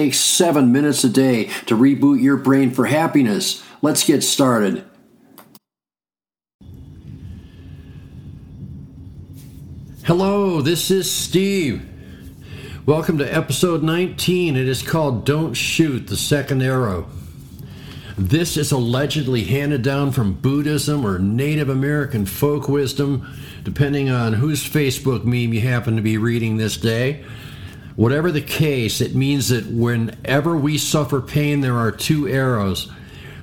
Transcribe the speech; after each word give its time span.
takes 0.00 0.18
seven 0.18 0.72
minutes 0.72 1.04
a 1.04 1.10
day 1.10 1.44
to 1.66 1.76
reboot 1.76 2.22
your 2.22 2.38
brain 2.38 2.70
for 2.70 2.86
happiness. 2.86 3.62
Let's 3.82 4.02
get 4.02 4.22
started. 4.22 4.82
Hello, 10.04 10.62
this 10.62 10.90
is 10.90 11.10
Steve. 11.10 11.86
Welcome 12.86 13.18
to 13.18 13.30
episode 13.30 13.82
19. 13.82 14.56
It 14.56 14.66
is 14.66 14.80
called 14.80 15.26
Don't 15.26 15.52
Shoot 15.52 16.06
the 16.06 16.16
Second 16.16 16.62
Arrow. 16.62 17.06
This 18.16 18.56
is 18.56 18.72
allegedly 18.72 19.44
handed 19.44 19.82
down 19.82 20.12
from 20.12 20.32
Buddhism 20.32 21.06
or 21.06 21.18
Native 21.18 21.68
American 21.68 22.24
folk 22.24 22.70
wisdom, 22.70 23.30
depending 23.64 24.08
on 24.08 24.32
whose 24.32 24.66
Facebook 24.66 25.24
meme 25.24 25.52
you 25.52 25.60
happen 25.60 25.96
to 25.96 26.02
be 26.02 26.16
reading 26.16 26.56
this 26.56 26.78
day. 26.78 27.22
Whatever 28.00 28.32
the 28.32 28.40
case, 28.40 29.02
it 29.02 29.14
means 29.14 29.50
that 29.50 29.66
whenever 29.66 30.56
we 30.56 30.78
suffer 30.78 31.20
pain, 31.20 31.60
there 31.60 31.76
are 31.76 31.92
two 31.92 32.26
arrows. 32.26 32.90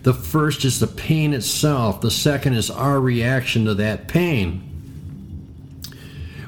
The 0.00 0.14
first 0.14 0.64
is 0.64 0.80
the 0.80 0.86
pain 0.86 1.34
itself, 1.34 2.00
the 2.00 2.10
second 2.10 2.54
is 2.54 2.70
our 2.70 2.98
reaction 2.98 3.66
to 3.66 3.74
that 3.74 4.08
pain. 4.08 4.62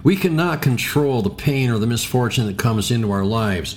We 0.02 0.16
cannot 0.16 0.62
control 0.62 1.20
the 1.20 1.28
pain 1.28 1.68
or 1.68 1.78
the 1.78 1.86
misfortune 1.86 2.46
that 2.46 2.56
comes 2.56 2.90
into 2.90 3.10
our 3.10 3.26
lives. 3.26 3.76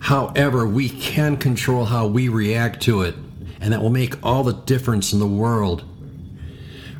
However, 0.00 0.66
we 0.66 0.88
can 0.88 1.36
control 1.36 1.84
how 1.84 2.06
we 2.06 2.30
react 2.30 2.80
to 2.84 3.02
it, 3.02 3.16
and 3.60 3.74
that 3.74 3.82
will 3.82 3.90
make 3.90 4.24
all 4.24 4.44
the 4.44 4.54
difference 4.54 5.12
in 5.12 5.18
the 5.18 5.26
world. 5.26 5.84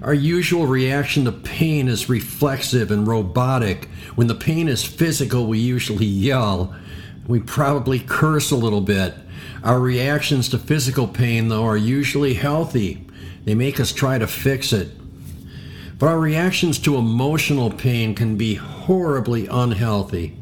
Our 0.00 0.14
usual 0.14 0.66
reaction 0.66 1.24
to 1.24 1.32
pain 1.32 1.88
is 1.88 2.08
reflexive 2.08 2.92
and 2.92 3.06
robotic. 3.06 3.86
When 4.14 4.28
the 4.28 4.34
pain 4.34 4.68
is 4.68 4.84
physical, 4.84 5.46
we 5.46 5.58
usually 5.58 6.06
yell. 6.06 6.74
We 7.26 7.40
probably 7.40 7.98
curse 7.98 8.52
a 8.52 8.56
little 8.56 8.80
bit. 8.80 9.14
Our 9.64 9.80
reactions 9.80 10.48
to 10.50 10.58
physical 10.58 11.08
pain, 11.08 11.48
though, 11.48 11.64
are 11.64 11.76
usually 11.76 12.34
healthy. 12.34 13.06
They 13.44 13.56
make 13.56 13.80
us 13.80 13.92
try 13.92 14.18
to 14.18 14.28
fix 14.28 14.72
it. 14.72 14.90
But 15.98 16.06
our 16.06 16.20
reactions 16.20 16.78
to 16.80 16.96
emotional 16.96 17.72
pain 17.72 18.14
can 18.14 18.36
be 18.36 18.54
horribly 18.54 19.48
unhealthy. 19.48 20.37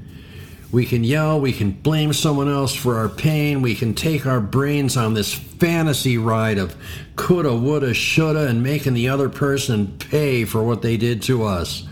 We 0.73 0.85
can 0.85 1.05
yell, 1.05 1.41
we 1.41 1.53
can 1.53 1.71
blame 1.71 2.13
someone 2.13 2.49
else 2.49 2.75
for 2.75 2.97
our 2.97 3.09
pain, 3.09 3.63
we 3.63 3.75
can 3.75 3.95
take 3.95 4.27
our 4.27 4.41
brains 4.41 4.97
on 4.97 5.15
this 5.15 5.33
fantasy 5.33 6.19
ride 6.19 6.59
of 6.59 6.75
coulda, 7.15 7.55
woulda, 7.55 7.95
shoulda, 7.95 8.49
and 8.49 8.63
making 8.63 8.95
the 8.95 9.09
other 9.09 9.29
person 9.29 9.97
pay 9.99 10.45
for 10.45 10.65
what 10.65 10.83
they 10.83 10.97
did 10.97 11.23
to 11.23 11.45
us. 11.45 11.87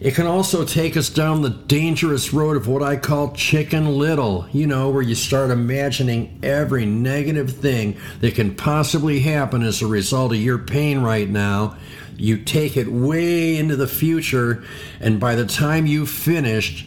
It 0.00 0.14
can 0.14 0.26
also 0.26 0.64
take 0.64 0.96
us 0.96 1.10
down 1.10 1.42
the 1.42 1.50
dangerous 1.50 2.32
road 2.32 2.56
of 2.56 2.66
what 2.66 2.82
I 2.82 2.96
call 2.96 3.32
chicken 3.32 3.98
little, 3.98 4.46
you 4.50 4.66
know, 4.66 4.88
where 4.88 5.02
you 5.02 5.14
start 5.14 5.50
imagining 5.50 6.38
every 6.42 6.86
negative 6.86 7.50
thing 7.50 7.98
that 8.20 8.34
can 8.34 8.54
possibly 8.54 9.20
happen 9.20 9.62
as 9.62 9.82
a 9.82 9.86
result 9.86 10.32
of 10.32 10.38
your 10.38 10.56
pain 10.56 11.02
right 11.02 11.28
now. 11.28 11.76
You 12.16 12.38
take 12.38 12.78
it 12.78 12.88
way 12.88 13.58
into 13.58 13.76
the 13.76 13.86
future, 13.86 14.64
and 15.00 15.20
by 15.20 15.34
the 15.34 15.44
time 15.44 15.86
you've 15.86 16.08
finished, 16.08 16.86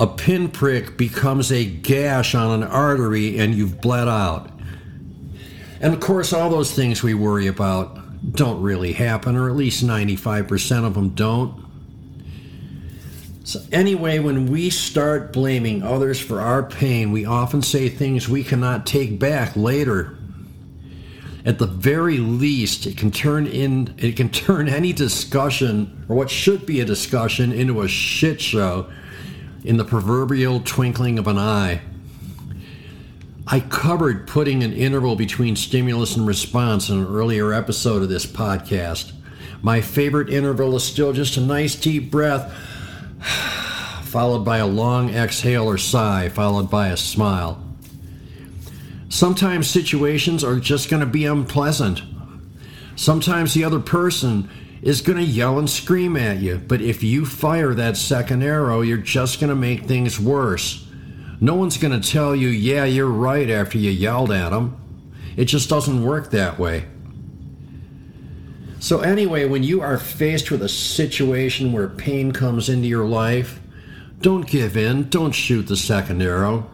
a 0.00 0.06
pinprick 0.06 0.96
becomes 0.96 1.52
a 1.52 1.66
gash 1.66 2.34
on 2.34 2.62
an 2.62 2.66
artery 2.66 3.38
and 3.38 3.54
you've 3.54 3.82
bled 3.82 4.08
out. 4.08 4.50
And 5.82 5.92
of 5.92 6.00
course, 6.00 6.32
all 6.32 6.48
those 6.48 6.72
things 6.72 7.02
we 7.02 7.12
worry 7.12 7.46
about 7.46 7.98
don't 8.32 8.62
really 8.62 8.94
happen, 8.94 9.36
or 9.36 9.50
at 9.50 9.56
least 9.56 9.84
95% 9.84 10.86
of 10.86 10.94
them 10.94 11.10
don't. 11.10 11.66
So, 13.44 13.60
anyway, 13.72 14.18
when 14.20 14.46
we 14.46 14.70
start 14.70 15.34
blaming 15.34 15.82
others 15.82 16.18
for 16.18 16.40
our 16.40 16.62
pain, 16.62 17.12
we 17.12 17.26
often 17.26 17.60
say 17.60 17.90
things 17.90 18.28
we 18.28 18.42
cannot 18.42 18.86
take 18.86 19.18
back 19.18 19.54
later. 19.54 20.16
At 21.44 21.58
the 21.58 21.66
very 21.66 22.18
least, 22.18 22.86
it 22.86 22.96
can 22.96 23.10
turn 23.10 23.46
in 23.46 23.94
it 23.98 24.16
can 24.16 24.30
turn 24.30 24.68
any 24.68 24.92
discussion 24.92 26.04
or 26.08 26.16
what 26.16 26.30
should 26.30 26.64
be 26.64 26.80
a 26.80 26.84
discussion 26.84 27.52
into 27.52 27.82
a 27.82 27.88
shit 27.88 28.40
show 28.40 28.90
in 29.64 29.76
the 29.76 29.84
proverbial 29.84 30.60
twinkling 30.60 31.18
of 31.18 31.26
an 31.26 31.38
eye. 31.38 31.80
I 33.46 33.60
covered 33.60 34.28
putting 34.28 34.62
an 34.62 34.72
interval 34.72 35.16
between 35.16 35.56
stimulus 35.56 36.16
and 36.16 36.26
response 36.26 36.88
in 36.88 36.98
an 36.98 37.06
earlier 37.06 37.52
episode 37.52 38.02
of 38.02 38.08
this 38.08 38.24
podcast. 38.24 39.12
My 39.60 39.80
favorite 39.80 40.30
interval 40.30 40.76
is 40.76 40.84
still 40.84 41.12
just 41.12 41.36
a 41.36 41.40
nice 41.40 41.74
deep 41.74 42.10
breath, 42.10 42.52
followed 44.04 44.44
by 44.44 44.58
a 44.58 44.66
long 44.66 45.10
exhale 45.10 45.64
or 45.64 45.78
sigh, 45.78 46.28
followed 46.28 46.70
by 46.70 46.88
a 46.88 46.96
smile. 46.96 47.62
Sometimes 49.08 49.68
situations 49.68 50.44
are 50.44 50.60
just 50.60 50.88
going 50.88 51.00
to 51.00 51.06
be 51.06 51.24
unpleasant. 51.24 52.02
Sometimes 52.94 53.54
the 53.54 53.64
other 53.64 53.80
person 53.80 54.48
is 54.82 55.02
going 55.02 55.18
to 55.18 55.24
yell 55.24 55.58
and 55.58 55.68
scream 55.68 56.16
at 56.16 56.38
you. 56.38 56.58
But 56.58 56.80
if 56.80 57.02
you 57.02 57.26
fire 57.26 57.74
that 57.74 57.96
second 57.96 58.42
arrow, 58.42 58.80
you're 58.80 58.98
just 58.98 59.40
going 59.40 59.50
to 59.50 59.56
make 59.56 59.84
things 59.84 60.18
worse. 60.18 60.86
No 61.40 61.54
one's 61.54 61.78
going 61.78 61.98
to 61.98 62.10
tell 62.10 62.34
you, 62.34 62.48
yeah, 62.48 62.84
you're 62.84 63.06
right 63.06 63.48
after 63.50 63.78
you 63.78 63.90
yelled 63.90 64.32
at 64.32 64.50
them. 64.50 64.76
It 65.36 65.46
just 65.46 65.68
doesn't 65.68 66.04
work 66.04 66.30
that 66.30 66.58
way. 66.58 66.86
So, 68.78 69.00
anyway, 69.00 69.46
when 69.46 69.62
you 69.62 69.82
are 69.82 69.98
faced 69.98 70.50
with 70.50 70.62
a 70.62 70.68
situation 70.68 71.72
where 71.72 71.88
pain 71.88 72.32
comes 72.32 72.70
into 72.70 72.88
your 72.88 73.06
life, 73.06 73.60
don't 74.20 74.46
give 74.46 74.76
in, 74.76 75.10
don't 75.10 75.32
shoot 75.32 75.66
the 75.66 75.76
second 75.76 76.22
arrow. 76.22 76.70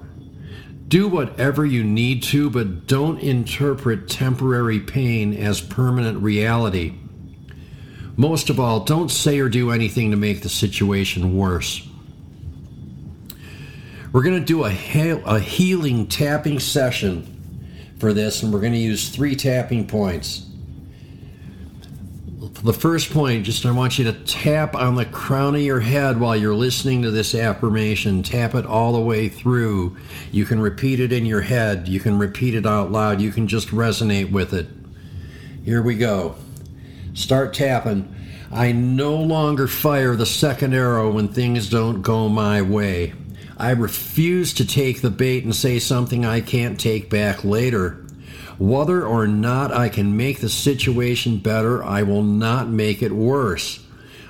Do 0.86 1.08
whatever 1.08 1.66
you 1.66 1.82
need 1.82 2.22
to, 2.24 2.48
but 2.48 2.86
don't 2.86 3.18
interpret 3.18 4.08
temporary 4.08 4.78
pain 4.78 5.34
as 5.34 5.60
permanent 5.60 6.22
reality. 6.22 6.94
Most 8.16 8.48
of 8.48 8.58
all, 8.58 8.80
don't 8.80 9.10
say 9.10 9.38
or 9.40 9.48
do 9.48 9.70
anything 9.70 10.10
to 10.10 10.16
make 10.16 10.42
the 10.42 10.48
situation 10.48 11.36
worse. 11.36 11.86
We're 14.12 14.22
going 14.22 14.40
to 14.40 14.44
do 14.44 14.64
a, 14.64 14.70
a 15.26 15.38
healing 15.38 16.06
tapping 16.06 16.58
session 16.58 17.32
for 17.98 18.14
this, 18.14 18.42
and 18.42 18.52
we're 18.52 18.60
going 18.60 18.72
to 18.72 18.78
use 18.78 19.10
three 19.10 19.36
tapping 19.36 19.86
points. 19.86 20.46
The 22.62 22.72
first 22.72 23.10
point, 23.10 23.44
just 23.44 23.66
I 23.66 23.70
want 23.70 23.98
you 23.98 24.04
to 24.06 24.12
tap 24.12 24.74
on 24.74 24.94
the 24.94 25.04
crown 25.04 25.54
of 25.54 25.60
your 25.60 25.80
head 25.80 26.18
while 26.18 26.34
you're 26.34 26.54
listening 26.54 27.02
to 27.02 27.10
this 27.10 27.34
affirmation. 27.34 28.22
Tap 28.22 28.54
it 28.54 28.64
all 28.64 28.94
the 28.94 29.00
way 29.00 29.28
through. 29.28 29.96
You 30.32 30.46
can 30.46 30.60
repeat 30.60 30.98
it 30.98 31.12
in 31.12 31.26
your 31.26 31.42
head, 31.42 31.86
you 31.86 32.00
can 32.00 32.18
repeat 32.18 32.54
it 32.54 32.64
out 32.64 32.90
loud, 32.90 33.20
you 33.20 33.30
can 33.30 33.46
just 33.46 33.68
resonate 33.68 34.32
with 34.32 34.54
it. 34.54 34.66
Here 35.64 35.82
we 35.82 35.96
go. 35.96 36.36
Start 37.16 37.54
tapping. 37.54 38.14
I 38.52 38.72
no 38.72 39.16
longer 39.16 39.66
fire 39.66 40.14
the 40.14 40.26
second 40.26 40.74
arrow 40.74 41.10
when 41.10 41.28
things 41.28 41.70
don't 41.70 42.02
go 42.02 42.28
my 42.28 42.60
way. 42.60 43.14
I 43.56 43.70
refuse 43.70 44.52
to 44.52 44.66
take 44.66 45.00
the 45.00 45.08
bait 45.08 45.42
and 45.42 45.56
say 45.56 45.78
something 45.78 46.26
I 46.26 46.42
can't 46.42 46.78
take 46.78 47.08
back 47.08 47.42
later. 47.42 48.04
Whether 48.58 49.06
or 49.06 49.26
not 49.26 49.72
I 49.72 49.88
can 49.88 50.18
make 50.18 50.40
the 50.40 50.50
situation 50.50 51.38
better, 51.38 51.82
I 51.82 52.02
will 52.02 52.22
not 52.22 52.68
make 52.68 53.00
it 53.00 53.12
worse. 53.12 53.80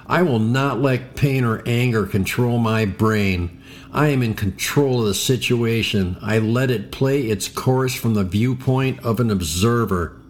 I 0.06 0.22
will 0.22 0.38
not 0.38 0.80
let 0.80 1.16
pain 1.16 1.44
or 1.44 1.64
anger 1.66 2.06
control 2.06 2.58
my 2.58 2.84
brain. 2.84 3.60
I 3.92 4.08
am 4.08 4.22
in 4.22 4.34
control 4.34 5.00
of 5.00 5.08
the 5.08 5.14
situation. 5.14 6.18
I 6.22 6.38
let 6.38 6.70
it 6.70 6.92
play 6.92 7.22
its 7.22 7.48
course 7.48 7.96
from 7.96 8.14
the 8.14 8.22
viewpoint 8.22 9.04
of 9.04 9.18
an 9.18 9.32
observer. 9.32 10.20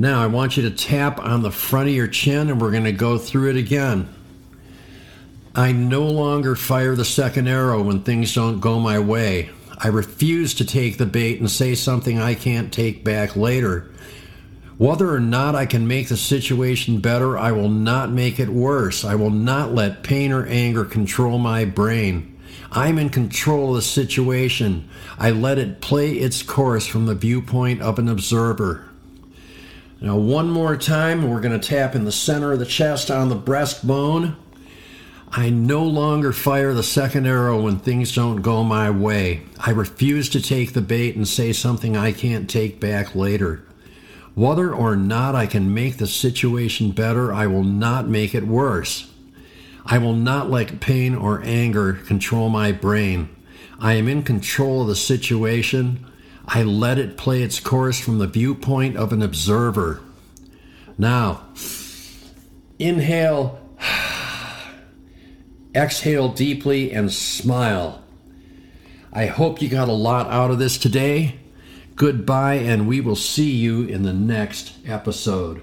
Now 0.00 0.22
I 0.22 0.28
want 0.28 0.56
you 0.56 0.62
to 0.62 0.70
tap 0.74 1.20
on 1.20 1.42
the 1.42 1.50
front 1.50 1.90
of 1.90 1.94
your 1.94 2.08
chin 2.08 2.48
and 2.48 2.58
we're 2.58 2.70
going 2.70 2.84
to 2.84 2.92
go 2.92 3.18
through 3.18 3.50
it 3.50 3.56
again. 3.56 4.08
I 5.54 5.72
no 5.72 6.06
longer 6.06 6.56
fire 6.56 6.96
the 6.96 7.04
second 7.04 7.48
arrow 7.48 7.82
when 7.82 8.02
things 8.02 8.34
don't 8.34 8.60
go 8.60 8.80
my 8.80 8.98
way. 8.98 9.50
I 9.76 9.88
refuse 9.88 10.54
to 10.54 10.64
take 10.64 10.96
the 10.96 11.04
bait 11.04 11.38
and 11.38 11.50
say 11.50 11.74
something 11.74 12.18
I 12.18 12.32
can't 12.32 12.72
take 12.72 13.04
back 13.04 13.36
later. 13.36 13.90
Whether 14.78 15.14
or 15.14 15.20
not 15.20 15.54
I 15.54 15.66
can 15.66 15.86
make 15.86 16.08
the 16.08 16.16
situation 16.16 17.00
better, 17.00 17.36
I 17.36 17.52
will 17.52 17.68
not 17.68 18.10
make 18.10 18.40
it 18.40 18.48
worse. 18.48 19.04
I 19.04 19.16
will 19.16 19.28
not 19.28 19.74
let 19.74 20.02
pain 20.02 20.32
or 20.32 20.46
anger 20.46 20.86
control 20.86 21.38
my 21.38 21.66
brain. 21.66 22.40
I'm 22.72 22.98
in 22.98 23.10
control 23.10 23.68
of 23.68 23.76
the 23.76 23.82
situation. 23.82 24.88
I 25.18 25.30
let 25.30 25.58
it 25.58 25.82
play 25.82 26.12
its 26.12 26.42
course 26.42 26.86
from 26.86 27.04
the 27.04 27.14
viewpoint 27.14 27.82
of 27.82 27.98
an 27.98 28.08
observer. 28.08 28.89
Now, 30.02 30.16
one 30.16 30.48
more 30.48 30.78
time, 30.78 31.28
we're 31.28 31.40
going 31.40 31.58
to 31.58 31.68
tap 31.68 31.94
in 31.94 32.04
the 32.04 32.12
center 32.12 32.52
of 32.52 32.58
the 32.58 32.64
chest 32.64 33.10
on 33.10 33.28
the 33.28 33.36
breastbone. 33.36 34.34
I 35.30 35.50
no 35.50 35.84
longer 35.84 36.32
fire 36.32 36.72
the 36.72 36.82
second 36.82 37.26
arrow 37.26 37.60
when 37.60 37.78
things 37.78 38.14
don't 38.14 38.40
go 38.40 38.64
my 38.64 38.90
way. 38.90 39.42
I 39.58 39.70
refuse 39.70 40.30
to 40.30 40.40
take 40.40 40.72
the 40.72 40.80
bait 40.80 41.16
and 41.16 41.28
say 41.28 41.52
something 41.52 41.98
I 41.98 42.12
can't 42.12 42.48
take 42.48 42.80
back 42.80 43.14
later. 43.14 43.62
Whether 44.34 44.72
or 44.72 44.96
not 44.96 45.34
I 45.34 45.46
can 45.46 45.74
make 45.74 45.98
the 45.98 46.06
situation 46.06 46.92
better, 46.92 47.30
I 47.30 47.46
will 47.46 47.62
not 47.62 48.08
make 48.08 48.34
it 48.34 48.46
worse. 48.46 49.12
I 49.84 49.98
will 49.98 50.14
not 50.14 50.50
let 50.50 50.80
pain 50.80 51.14
or 51.14 51.42
anger 51.44 51.92
control 51.92 52.48
my 52.48 52.72
brain. 52.72 53.28
I 53.78 53.94
am 53.94 54.08
in 54.08 54.22
control 54.22 54.82
of 54.82 54.88
the 54.88 54.96
situation. 54.96 56.06
I 56.52 56.64
let 56.64 56.98
it 56.98 57.16
play 57.16 57.42
its 57.42 57.60
course 57.60 58.00
from 58.00 58.18
the 58.18 58.26
viewpoint 58.26 58.96
of 58.96 59.12
an 59.12 59.22
observer. 59.22 60.00
Now, 60.98 61.46
inhale, 62.76 63.60
exhale 65.74 66.28
deeply, 66.28 66.90
and 66.90 67.12
smile. 67.12 68.02
I 69.12 69.26
hope 69.26 69.62
you 69.62 69.68
got 69.68 69.88
a 69.88 69.92
lot 69.92 70.26
out 70.26 70.50
of 70.50 70.58
this 70.58 70.76
today. 70.76 71.38
Goodbye, 71.94 72.54
and 72.54 72.88
we 72.88 73.00
will 73.00 73.16
see 73.16 73.52
you 73.52 73.84
in 73.84 74.02
the 74.02 74.12
next 74.12 74.72
episode. 74.84 75.62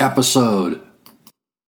episode. 0.00 0.80